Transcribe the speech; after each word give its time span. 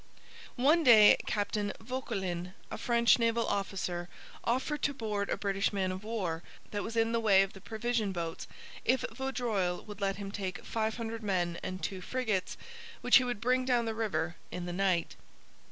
One 0.55 0.83
day 0.83 1.15
Captain 1.27 1.73
Vauquelin, 1.79 2.55
a 2.71 2.77
French 2.79 3.19
naval 3.19 3.45
officer, 3.45 4.09
offered 4.43 4.81
to 4.81 4.95
board 4.95 5.29
a 5.29 5.37
British 5.37 5.71
man 5.71 5.91
of 5.91 6.03
war 6.03 6.41
that 6.71 6.81
was 6.81 6.97
in 6.97 7.11
the 7.11 7.19
way 7.19 7.43
of 7.43 7.53
the 7.53 7.61
provision 7.61 8.11
boats, 8.11 8.47
if 8.83 9.05
Vaudreuil 9.11 9.83
would 9.85 10.01
let 10.01 10.15
him 10.15 10.31
take 10.31 10.65
five 10.65 10.97
hundred 10.97 11.21
men 11.21 11.59
and 11.61 11.83
two 11.83 12.01
frigates, 12.01 12.57
which 13.01 13.17
he 13.17 13.23
would 13.23 13.39
bring 13.39 13.63
down 13.63 13.85
the 13.85 13.93
river 13.93 14.35
in 14.49 14.65
the 14.65 14.73
night. 14.73 15.15